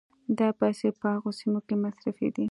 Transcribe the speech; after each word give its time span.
دا 0.39 0.47
پيسې 0.59 0.87
به 0.91 0.97
په 1.01 1.07
هغو 1.13 1.29
سيمو 1.39 1.59
کې 1.67 1.75
مصرفېدې 1.83 2.39